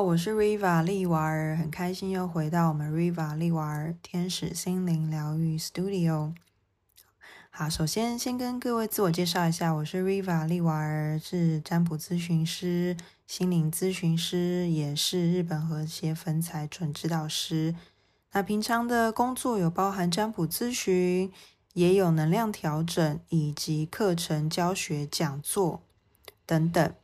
[0.00, 6.34] 我是 Riva 丽娃儿，很开心又回到我们 Riva 丽娃儿天使心灵疗愈 Studio。
[7.50, 17.74] 好，首先先跟各位自我介绍一下，我是 Riva 丽娃儿，是占卜咨询师、心灵咨询师，也是日本和谐粉彩准指导师。
[18.32, 21.32] 那平常的工作有包含占卜咨询，
[21.72, 25.82] 也有能量调整，以及课程教学、讲座
[26.46, 26.94] 等等。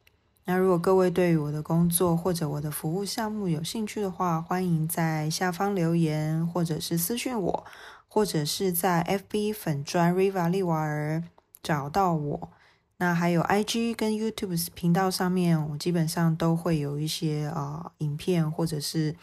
[0.46, 7.64] 那如果各位对于我的工作或者我的服务项目有兴趣的话，欢迎在下方留言，或者是私信我，
[8.08, 11.22] 或者是在 FB 粉专 Riva 丽娃儿
[11.62, 12.50] 找到我。
[12.98, 19.16] 那还有 IG 跟 YouTube 频道上面，我基本上都会有一些啊影片或者是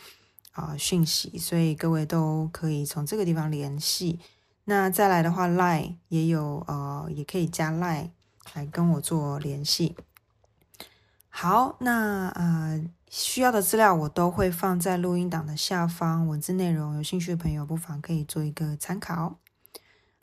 [0.53, 4.19] 啊讯息，所以各位都可以从这个地方联系。
[4.65, 8.09] 那再来的话，Line 也有呃，也可以加 Line
[8.55, 9.95] 来跟我做联系。
[11.33, 12.79] 好，那呃
[13.09, 19.37] 需要的资料我都会放在录音档的下方文字内容，有兴趣的朋友不妨可以做一个参考。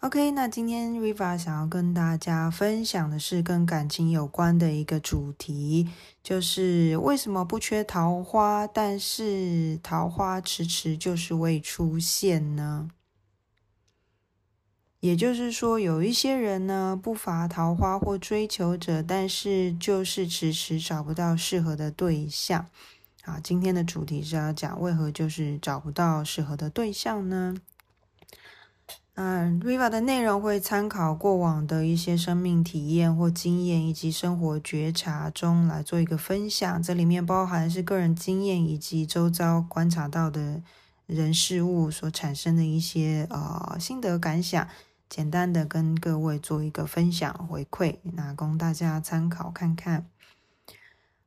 [0.02, 5.88] OK，那今天 Riva 想要跟大家分享的是跟感情有关的一个主题，
[6.22, 12.88] 就是为什么不缺桃花，但是桃花迟迟就是未出现呢？
[15.00, 22.66] 也就是说，有一些人呢不乏桃花或追求者，但是就是迟迟找不到适合的对象。
[23.24, 27.54] 啊，今天的主题是要讲为何就是找不到适合的对象呢？
[29.14, 36.82] 嗯，Riva 的内容会参考过往的一些生命体验或经验，以及生活觉察中来做一个分享。
[36.82, 40.62] 这里面包含是个人经验以及周遭观察到的
[41.06, 44.66] 人事物所产生的一些呃心得感想。
[45.08, 50.06] 简单的跟各位做一个分享回馈，那供大家参考看看。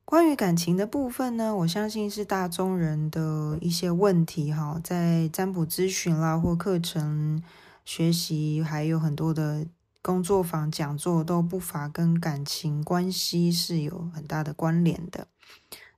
[0.04, 7.42] 关于感情的部分呢，我相信是大众人的一些问题哈，在占卜咨询啦或课程
[7.84, 9.66] 学习，还有很多的
[10.02, 15.26] 工作坊讲座，都不乏跟感情关系是有很大的关联的。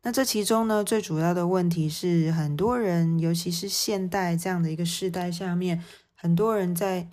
[0.03, 5.83] 那这其中呢，最主要的问题是，很多人，尤其是现代这样的一个时代下面，
[6.15, 7.09] 很多人在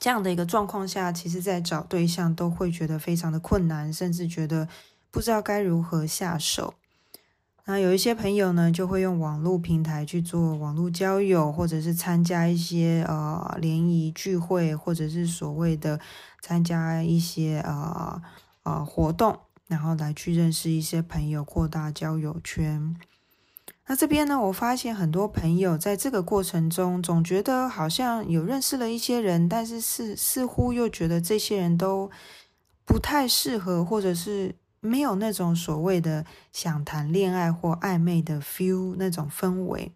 [0.00, 4.66] 这样的一个状况下，其实在找对象都会觉得非常的困难，甚至觉得
[5.10, 6.72] 不知道该如何下手。
[7.66, 16.00] 那有一些朋友呢，就会用网络平台去做网络交友，或者是参加一些呃联谊聚会，或者是所谓的
[16.40, 18.22] 参加一些呃
[18.62, 19.38] 呃活动，
[19.68, 22.96] 然后来去认识一些朋友，扩大交友圈。
[23.90, 32.08] 那这边呢，我发现很多朋友在这个过程中，总觉得好像有认识了一些人，但是似似乎又觉得这些人都
[32.84, 39.90] 不太适合，或者是没有那种所谓的想谈恋爱或暧昧的 feel 那种氛围。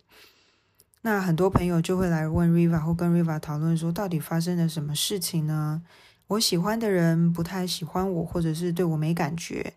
[1.02, 5.80] 那很多朋友就会来问 Riva 或跟 Riva 讨论说，到底发生了什么事情呢？
[6.26, 9.72] 我喜欢的人不太喜欢我，或者是对我没感觉。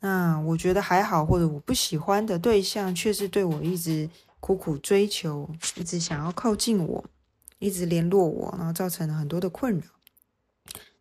[0.00, 4.08] 那我觉得还好，或者我不喜欢的对象却是对我一直
[4.40, 7.04] 苦苦追求，一直想要靠近我，
[7.58, 9.82] 一直联络我，然后造成了很多的困扰。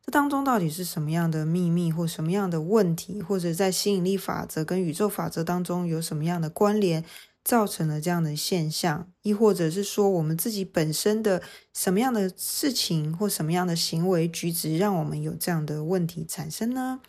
[0.03, 7.03] 这当中到底是什么样的秘密，或什么样的问题，或者在吸引力法则跟宇宙法则当中有什么样的关联，
[7.43, 9.07] 造成了这样的现象？
[9.21, 11.43] 亦或者是说我们自己本身的
[11.73, 17.01] 什么样的事情或什么样的行为举止，让我们有这样的问题产生呢？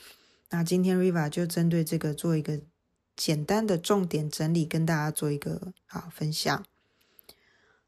[0.50, 2.60] 那今天 Riva 就针对这个做一个
[3.16, 6.64] 简单的重点整理，跟大家做一个啊分享。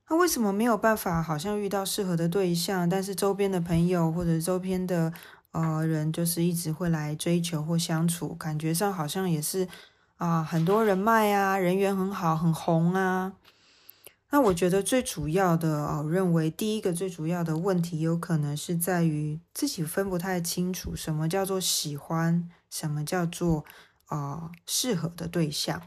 [0.09, 5.13] 那为什么没有办法好像遇到适合的对象，但是周边的朋友或者周边的
[5.53, 9.69] 呃人，就是一直会来追求或相处，感觉上好像也是
[10.17, 13.33] 啊很多人脉啊，人缘很好，很红啊。
[14.33, 23.65] 那我觉得最主要的哦，认为第一个最主要的问题，有可能是在于自己分不太清楚什么叫做喜欢，什么叫做
[24.07, 25.83] 啊适合的对象。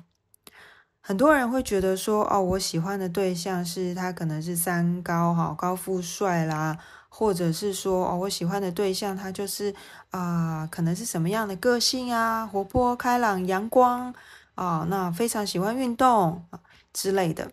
[1.00, 9.74] 很多人会觉得说，哦，我喜欢的对象是他可能是三高哈，高富帅啦，或者是说，哦，我喜欢的对象他就是
[10.12, 14.14] 啊，可能是什么样的个性啊，活泼开朗、阳光
[14.56, 16.46] 啊，那非常喜欢运动
[16.92, 17.52] 之类的。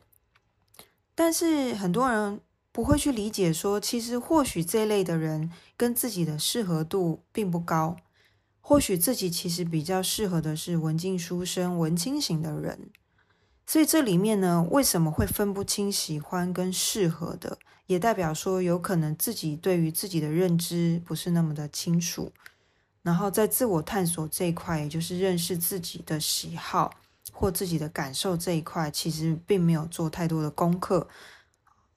[1.22, 2.40] 但是很多人
[2.72, 7.94] 不会去理解，说其实或许这类的人跟自己的适合度并不高，
[8.62, 12.88] 或许自己其实比较适合的是文静书生、文清型的人。
[13.66, 22.32] 所以这里面呢，为什么会分不清喜欢跟适合的，也代表说有可能自己对于自己的认知不是那么的清楚。
[23.02, 26.90] 然后在自我探索这一块，也就是认识自己的喜好，
[27.32, 31.08] 或自己的感受这一块，其实并没有做太多的功课，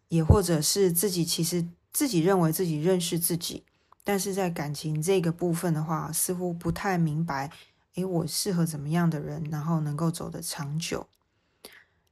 [0.09, 3.63] 也或者是自己其实自己认为自己认识自己，
[4.03, 7.51] 但是在感情这个部分的话，似乎不太明白，
[7.95, 11.07] 诶，我适合怎么样的人，然后能够走得长久。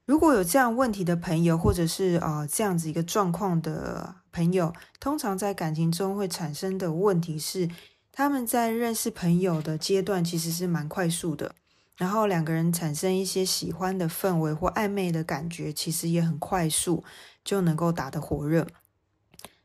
[0.06, 7.70] 如果有这样问题的朋友，或者是啊这样子一个状况的朋友，通常在感情中会产生的问题是，
[8.12, 11.56] 他们在认识朋友的阶段其实是蛮快速的。
[11.98, 17.04] 然后两个人产生一些喜欢的氛围或暧昧的感觉，其实也很快速
[17.44, 18.66] 就能够打得火热。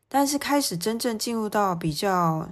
[0.09, 2.49] 但是开始真正进入到比较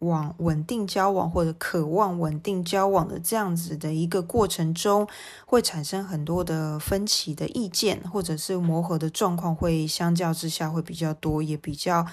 [0.00, 5.06] 往稳定交往或者渴望稳定交往的这样子的一个过程中，
[5.46, 12.06] 会产生很多的分歧的意见，或者是磨合的状况，会相较之下会比较多，也比较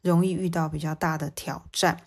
[0.00, 1.98] 容易遇到比较大的挑战。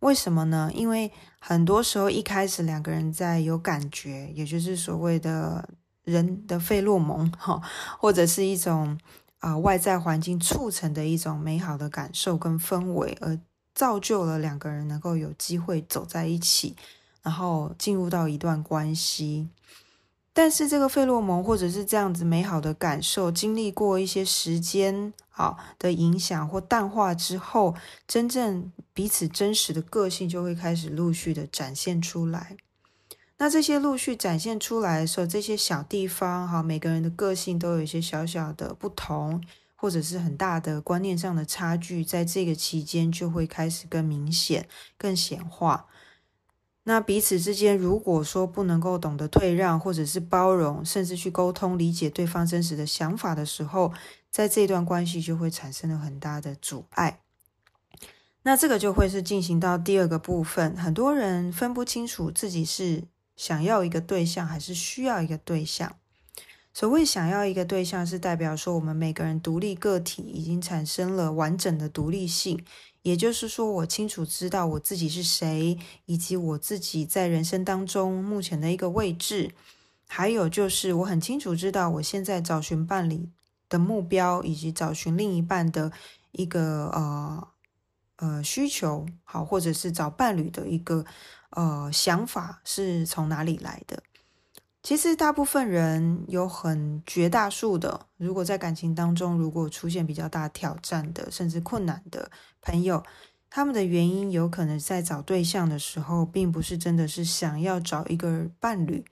[0.00, 0.70] 为什么呢？
[0.74, 1.10] 因为
[1.40, 5.68] 很多时候一开始两个人在有感觉，也就是所谓的
[6.04, 7.60] 人的费洛蒙哈，
[7.98, 8.98] 或者是一种
[9.38, 13.38] 啊外在环境促成的一种美好的感受跟氛围，而
[13.74, 16.76] 造就了两个人能够有机会走在一起，
[17.22, 19.48] 然后进入到一段关系。
[20.32, 27.74] 但是这个费洛蒙或者是这样子美好的感受，经历过一些时间啊的影响或淡化之后，
[28.06, 32.56] 真正彼此真实的个性就会开始陆续的展现出来。
[33.38, 39.40] 那这些陆续展现出来的时候，这些小地方哈，每个人的个性都有一些小小的不同，
[39.76, 44.68] 或者是很大的观念上的差距，在这个期间就会开始更明显、
[44.98, 45.86] 更显化。
[46.82, 53.92] 那彼此之间，如果说不能够懂得退让，或者是包容，甚至去沟通、理解对方真实的想法的时候，
[54.30, 57.20] 在这段关系就会产生了很大的阻碍。
[58.42, 63.04] 那这个就会是进行到第二个部分，很多人分不清楚自己是
[63.36, 65.96] 想要一个对象，还是需要一个对象。
[66.72, 72.64] 所谓想要一个对象，是代表说我们每个人独立个体已经产生了完整的独立性。
[73.02, 79.52] 也就是说，我清楚知道我自己是谁，以及我自己在人生当中目前的一个位置。
[80.06, 83.28] 还有就是，我很清楚知道我现在找寻伴侣
[83.68, 85.92] 的目标，以及找寻另一半的
[86.32, 87.48] 一个呃
[88.16, 91.04] 呃需求，好，或者是找伴侣的一个
[91.50, 94.02] 呃想法是从哪里来的。
[94.80, 102.30] 其实，大部分人有很绝大数的，如果在感情当中，如果出现比较大挑战的，甚至困难的
[102.62, 103.02] 朋友，
[103.50, 109.04] 他们的原因有可能在找对象的时候，并不是真的是想要找一个伴侣，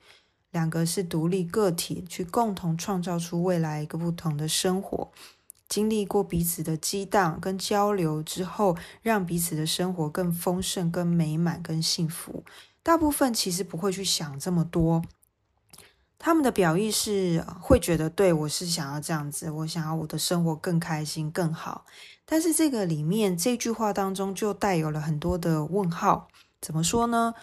[0.51, 5.11] 两个是独立个体，去共同创造出未来一个不同的生活，
[5.67, 12.43] 经历过彼此的激荡跟交流之后，让彼此的生活更丰盛、更美满、更幸福。
[12.81, 15.03] 大部分其实不会去想这么多。
[16.19, 21.85] 他们的表意是会觉得，对我是想要这样子，我想要我的生活更开心、更好。
[22.25, 26.27] 但是这个里面这句话当中就带有了很多的问号。
[26.59, 27.35] 怎么说呢？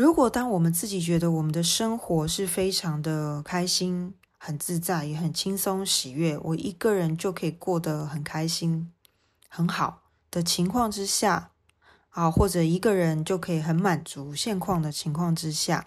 [0.00, 8.90] 如果当我们自己觉得我们的生活是非常的开心、很自在、也很轻松、喜悦，我一个人就可以过得很开心、
[9.46, 11.50] 很好的情况之下，
[12.08, 15.84] 啊，或者一个人就可以很满足现况的情况之下。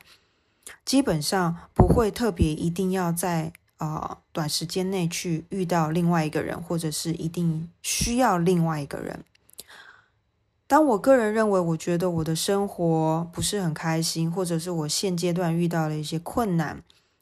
[0.86, 9.26] 基本上不会特别一定要在啊短时间内去遇到另外一个人，或者是一定需要另外一个人。
[10.74, 16.82] 当我个人认为，我觉得我的生活不是很开心，或者是我现阶段遇到了一些困难，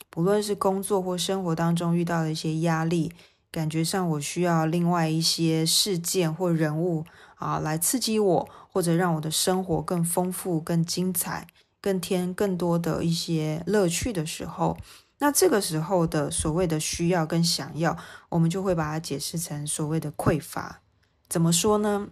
[0.09, 3.11] 不论是工作或生活当中遇到了一些压力，
[3.51, 7.03] 感觉上我需要另外一些事件或人物
[7.35, 11.45] 啊来刺激我，或者让我的生活更丰富、更精彩。
[11.81, 14.77] 更添更多的一些乐趣的时候，
[15.17, 17.97] 那这个时候的所谓的需要跟想要，
[18.29, 20.79] 我们就会把它解释成所谓的匮乏。
[21.27, 22.07] 怎么说呢？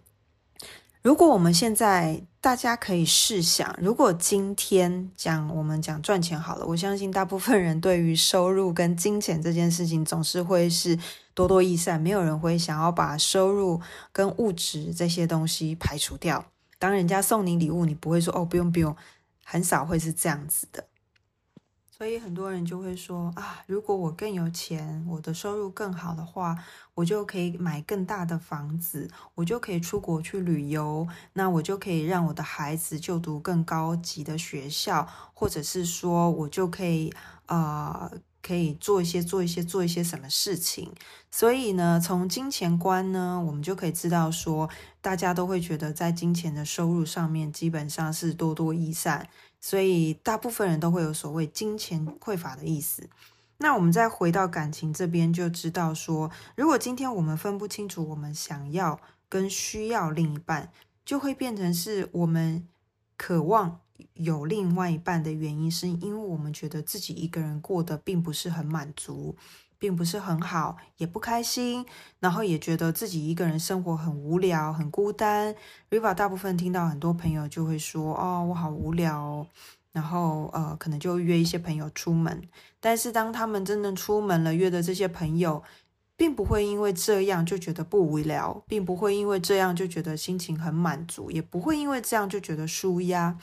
[1.01, 10.99] 如果我们现在大家可以试想，如果今天讲我们讲赚钱好了，我相信大部分人对于收入跟金钱这件事情总是会是
[11.33, 13.79] 多多益善，没有人会想要把收入
[14.11, 16.43] 跟物质这些东西排除掉。
[16.77, 18.93] 当人家送你礼物，你不会说哦，不用不用。
[19.45, 20.85] 很少会是这样子的，
[21.99, 26.57] 所以很多人就会说啊，如果我更有钱，我的收入更好的话，
[26.93, 37.13] 我就可以买更大的房子，我就可以出国去旅游，那我就可以让我的孩子就读更高级的学校，或者是说我就可以
[37.47, 38.09] 啊。
[38.41, 40.89] 可以做一些做一些做一些什么事情，
[41.29, 44.67] 所以呢，从金钱观呢，我们就可以知道说，
[45.01, 49.27] 大家都会觉得在金钱的收入上面基本上是多多益善，
[49.59, 53.09] 所以大部分人都会有所谓金钱匮乏的意思。
[53.57, 60.71] 那我们再回到感情这边，就知道说，如果今天我们分不清楚我们想要跟需要另一半，
[61.03, 62.67] 就会变成是我们
[63.17, 63.81] 渴望
[64.13, 69.35] 有另外一半的原因，是因为我们觉得自己一个人过得并不是很满足。
[69.79, 71.85] 并不是很好，也不开心，
[72.19, 75.55] 然后也觉得自己一个人生活很无聊、很孤单。
[75.89, 79.47] Riva 大部分听到很多朋友就会说：“哦，我好无聊。”
[79.91, 82.43] 然后呃，可能就约一些朋友出门。
[82.79, 85.63] 但是当他们真的出门了，约的这些朋友，
[86.15, 93.37] 并不会因为这样就觉得不无聊，并不会因为这样就觉得心情很满足，也不会因为这样就觉得舒压。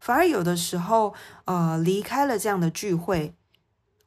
[0.00, 1.14] 反而有的时候，
[1.46, 3.34] 呃，离开了这样的聚会。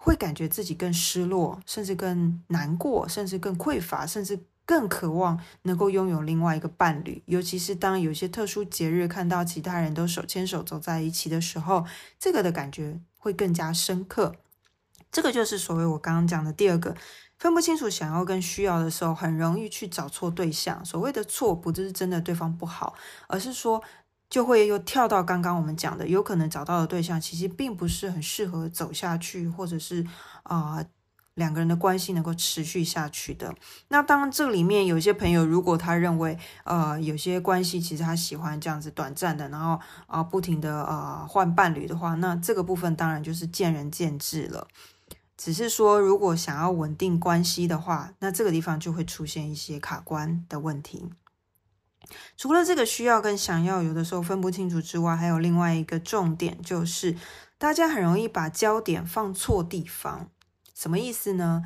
[0.02, 7.22] 会感觉自己更失落，甚至更难过，甚至更匮乏，甚至更渴望能够拥有另外一个伴侣。
[7.26, 11.86] 尤其是当有些特殊节日看到其他人都手牵手走在一起的时候，
[12.18, 14.34] 这个的感觉会更加深刻。
[15.12, 16.96] 这个就是所谓我刚刚讲的第二个，
[17.38, 20.84] 分不清楚想要跟需要的时候，很容易去找错对象。
[20.86, 22.96] 所谓的错，不就是真的对方不好，
[23.28, 23.84] 而是说。
[24.30, 30.06] 就会又跳到刚刚我们讲的，有可能找到的对象其实并不是很适合走下去，或者是
[30.44, 30.86] 啊
[31.34, 33.56] 两个人的关系能够持续下去的。
[33.88, 44.68] 那当，这里面有些朋友，如果他认为呃有些关系其实他喜欢这样子短暂的，然后啊不停的呃换伴侣的话，那这个部分当然就是见仁见智了。
[45.38, 51.10] 只是说，如果想要稳定关系的话，那这个地方就会出现一些卡关的问题。
[52.38, 57.16] 除了这个需要跟想要有的时候分不清楚之外，还有另外一个重点，就是
[57.58, 60.30] 大家很容易把焦点放错地方。
[60.74, 61.64] 什么意思呢？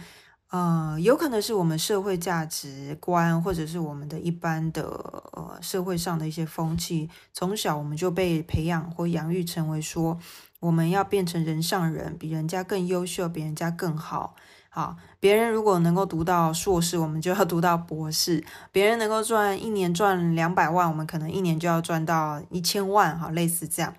[0.50, 4.83] 呃，有可能是我们社会价值观，或者是我们的一般的
[5.31, 10.19] 呃社会上的一些风气，从小我们就被培养或养育成为说，
[10.59, 14.35] 我们要变成人上人，比人家更优秀，比人家更好。
[14.75, 23.15] 好，别人如果能够读到硕士，我们就要读到博士；别人能够赚一年赚两百万，我们可能一年就要赚到一千万。
[23.20, 23.94] 哈，类似这样。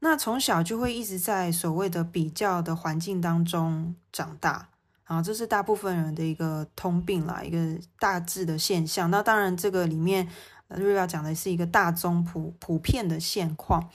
[0.00, 4.68] 那从小就会一直在所谓的比较的环境当中长大，
[5.04, 9.10] 啊，这是大部分人的一个通病啦，一个大致的现象。
[9.10, 10.28] 那当然，这个里面
[10.68, 13.88] 瑞要讲的是一个大宗普普遍的现况。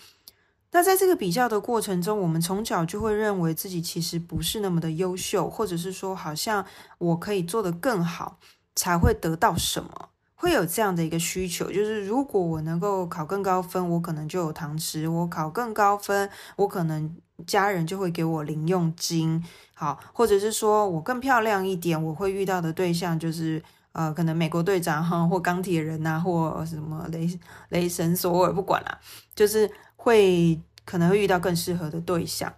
[0.75, 6.65] 那在这个比较的过程中，我们从小就会认为自己其实不是那么的优秀，或者是说，好像
[6.97, 8.39] 我可以做得更好，
[8.75, 17.15] 才会得到什么，会有这样的一个需求，就是如果我能够考更高分，我可能就有糖吃；我考更高分，我可能
[17.47, 19.41] 家人就会给我零用金，
[19.73, 23.63] 好，或者是说我更漂亮一点，我会遇到的对象就是
[23.93, 27.39] 呃，可能美国队长哈，或钢铁人呐，或什么雷
[27.69, 28.99] 雷神索尔，不管了，
[29.33, 29.71] 就是。
[30.05, 32.53] 会可能会遇到更适合的对象，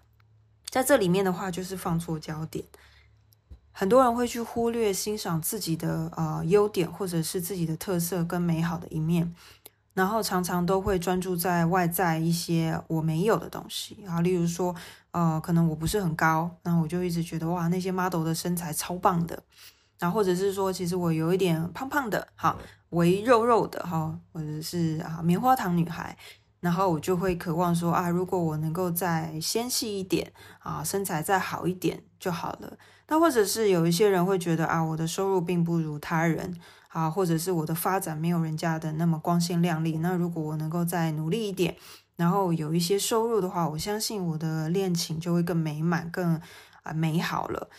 [0.69, 2.65] 在这里面的话，就是放错焦点。
[3.71, 9.33] 很多人会去忽略欣赏自己的呃优点，或者是自己的特色跟美好的一面，
[9.93, 14.75] 然后常常都会专注在外在一些我没有的东西啊，例如说
[15.11, 19.41] 呃，可能我不是很高，那我就一直觉得哇，那些 model 的身材超棒的，
[19.97, 22.57] 然后或者是说，其实我有一点胖胖的，哈，
[22.89, 26.17] 微肉肉的哈，或者是啊棉花糖女孩。
[26.59, 32.77] 然后我就会渴望说啊，如果我能够再纤细一点啊，身材再好一点就好了。
[33.07, 36.53] 那或者是有一些人会觉得啊，我的收入并不如他人
[36.89, 39.97] 啊，或者是我的发展没有人家的那么光鲜亮丽。
[39.99, 41.77] 那如果我能够再努力一点，
[42.15, 46.41] 然后有一些收入的话，我相信我的恋情就会更美满、更
[46.83, 47.69] 啊美好了。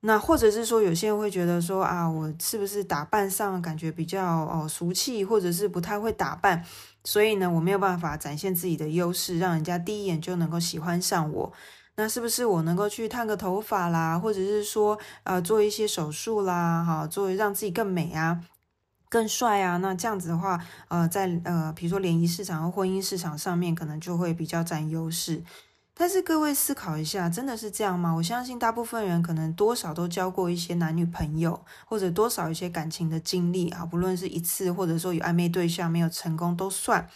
[0.00, 6.64] 那或者是说，有些人会觉得说啊，我是不是打扮上感觉比较哦俗气，或者是不太会打扮，
[7.02, 11.52] 所以呢，我没有办法展现自己的优势，让人家第一眼就能够喜欢上我。
[11.96, 18.40] 那是不是我能够去烫个头发啦，或者是说呃做一些手术啦，哈，做让自己更美啊、
[19.08, 19.78] 更帅啊？
[19.78, 25.42] 那这样子的话，呃，在呃比如说联谊市场和婚姻市场上面，可能就会比较占优势。
[26.00, 28.12] 但是各位思考一下，真的是这样吗？
[28.12, 37.10] 我相信大部分人可能多少都交过一些男女朋友，或者多少一些感情的经历啊，不论是一次，或者说有暧昧对象没有成功都算。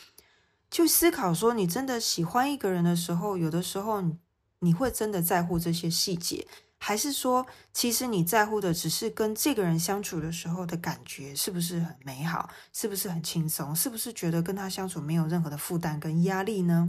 [0.69, 4.19] 就思考说，你真的喜欢一个人的时候，有的时候你
[4.59, 6.45] 你会真的在乎这些细节，
[6.79, 16.89] 还是说，其实你在乎的只是跟这个人相处的时候的感觉是不是很美好，是不是很轻松，是不是觉得跟他相处没有任何的负担跟压力呢？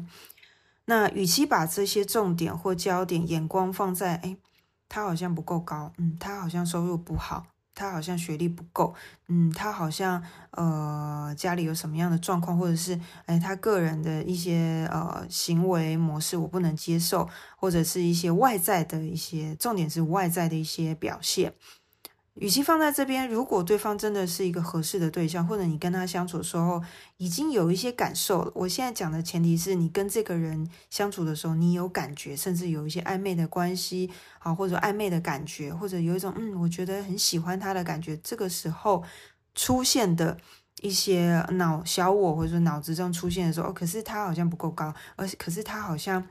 [0.85, 4.35] 那与其把这些重点或焦点眼光放在，哎，
[4.89, 8.93] 他好像不够高，嗯，他好像收入不好，他好像学历不够，
[9.29, 10.21] 嗯，他好像
[10.51, 21.53] 呃家里有什么样的状况，或者是哎他个人的一些呃行为模式我不能接受，或者是一些外在的一些，重点是外在的一些表现。
[22.35, 26.81] 与其放在这边，如果对方真的是一个合适的对象，或者你跟他相处的时候
[27.17, 34.09] 已经有一些感受了，我现在讲的前提是你跟这个人相处的时候，你有感觉，甚至有一些暧昧的关系，
[34.39, 39.03] 好，或者暧昧的感觉，或者有一种嗯，我觉得很喜欢他的感觉，这个时候
[39.53, 40.35] 出现的
[40.81, 46.27] 一些脑小我，或者说脑子中出现的时候，哦，可是他好像不够高，而可是他好像。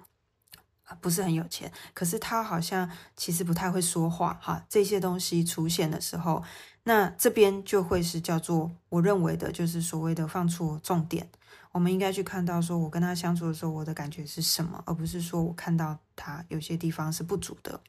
[1.01, 4.65] 不是很有钱，可是他好像其实不太会说话哈。
[4.69, 6.43] 这些东西出现的时候，
[6.85, 11.29] 那这边就会是叫做我认为的，就是所谓的放出重点。
[11.73, 17.81] 我们应该去看到，说我跟他相处的时候，我的感觉是什么，而不是说我看到他有些地方是不足的。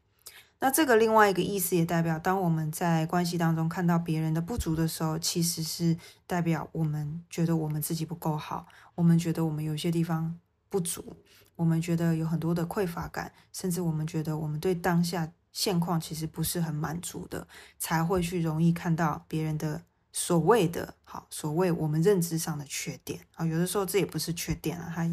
[0.60, 11.18] 那这个另外一个意思也代表，当我们在关系当中看到别人的不足的时候，其实是代表我们觉得我们自己不够好，我们觉得我们有些地方不足。
[11.56, 19.82] 我们觉得有很多的匮乏感，甚至我们觉得我们对当下现况其实不是很满足的，才会去容易看到别人的
[20.12, 23.46] 所谓的好，所谓我们认知上的缺点啊。
[23.46, 25.08] 有的时候这也不是缺点啊，它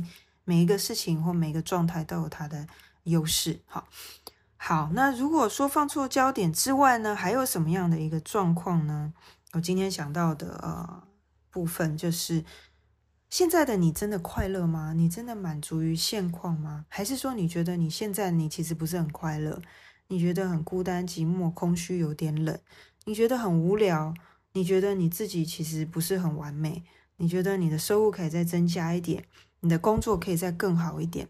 [0.45, 2.67] 每一个事情或每一个状态都有它的
[3.03, 3.61] 优势。
[3.67, 3.87] 好，
[4.57, 9.13] 好，那如果说放错焦点之外呢，还有什么样的一个状况呢？
[9.53, 11.03] 我今天想到的呃
[11.51, 12.43] 部分就是。
[13.31, 14.93] 现在的你真的快乐吗？
[14.93, 16.85] 你真的满足于现况吗？
[16.89, 19.63] 还是说你觉得你现在你其实不是很快乐？
[20.09, 22.59] 你觉得很孤单、寂寞、空虚，有点冷？
[23.05, 24.13] 你觉得很无聊？
[24.55, 26.83] 你觉得你自己其实不是很完美？
[27.19, 29.25] 你觉得你的收入可以再增加一点？
[29.61, 31.29] 你的工作可以再更好一点？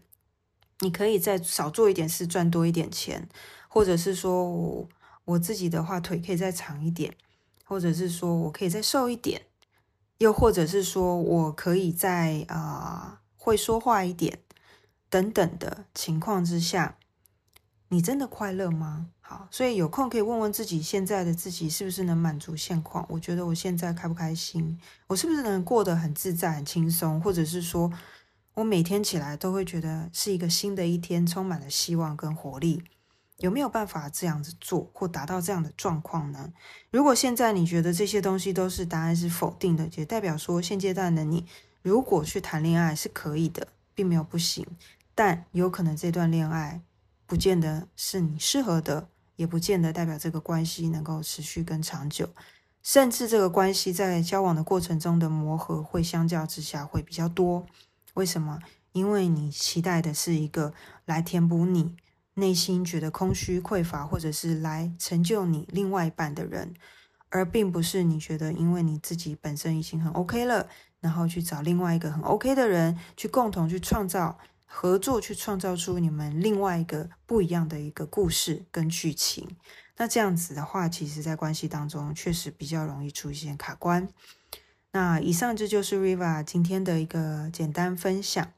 [0.79, 3.29] 你可以再少做一点事，赚多一点钱？
[3.67, 4.89] 或者是说我
[5.25, 7.15] 我自己的话，腿可以再长一点？
[7.63, 9.43] 或者是说我可以再瘦一点？
[10.21, 14.37] 又或者是说，我可以在啊会说话一点
[15.09, 16.95] 等等的情况之下，
[17.87, 19.07] 你真的快乐吗？
[19.19, 23.03] 好，所以有空可以问问自己，现在的自己是不是能满足现况？
[23.09, 24.79] 我觉得我现在开不开心？
[25.07, 27.19] 我是不是能过得很自在、很轻松？
[27.19, 27.91] 或者是说
[28.53, 32.83] 我每天起来都会觉得是一个新的一天，充满了希望跟活力？
[33.41, 36.53] 有没有办法这样子做或达到这样的状况呢？
[36.91, 41.45] 如果现在你觉得这些东西都是答案是否定的，也代表说现阶段的你
[41.81, 44.65] 如果去谈恋爱是可以的，并没有不行，
[45.15, 46.81] 但有可能这段恋爱
[47.25, 52.29] 不见得是你适合的，也不见得代表这个关系能够持续更长久，
[52.83, 57.65] 甚至这个关系在交往的过程中的磨合会相较之下会比较多。
[58.13, 58.59] 为什么？
[58.91, 60.73] 因为你期待的是一个
[61.05, 61.95] 来填补你。
[62.41, 66.73] 内心觉得空虚匮乏，或者是来成就你另外一半的人，
[67.29, 70.67] 而并不是你觉得因为你自己本身已经很 OK 了，
[70.99, 79.47] 然后去找另外一个很 OK 的人，去共同去创造合作，去创造出你们另外一个不一样的一个故事跟剧情。
[79.97, 84.09] 那这样子的话，其实在关系当中确实比较容易出现卡关。
[84.93, 88.51] 那以上这就是 Riva 今天的一个简单分享。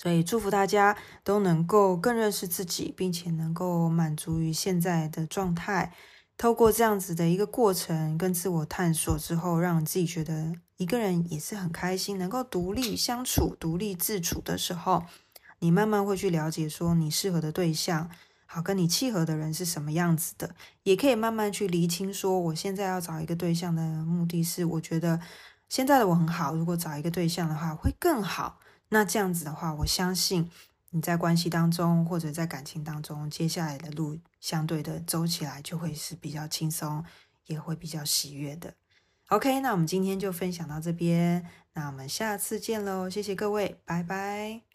[0.00, 5.92] 所以祝福大家都能够更认识自己，并且能够满足于现在的状态。
[6.38, 15.04] 透过这样子的一个过程跟自我探索之后，让自己觉得一个人也是很开心，能够独立相处、独立自处的时候，
[15.58, 18.08] 你慢慢会去了解说你适合的对象，
[18.46, 25.20] 好跟你契合的人是什么样子的，也可以慢慢去厘清说，我现在要找一个对象的目的是，我觉得
[25.68, 28.58] 现在的我很好，如果找一个对象的话会更好。
[28.90, 30.50] 那这样子的话，我相信
[30.90, 37.04] 你在关系当中或者在感情当中，接下来的路相对的走起来就会是比较轻松，
[37.46, 38.74] 也会比较喜悦的。
[39.28, 44.69] OK，那我们今天就分享到这边，那我们下次见喽，谢谢各位，拜拜。